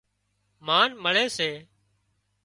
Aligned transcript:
مانَ 0.65 0.89
مۯي 1.03 1.25
سي 1.35 1.49